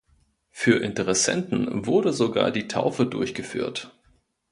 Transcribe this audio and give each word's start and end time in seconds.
Für 0.49 0.77
Interessenten 0.81 1.85
wurde 1.85 2.11
sogar 2.11 2.49
die 2.49 2.67
Taufe 2.67 3.05
durchgeführt. 3.05 3.93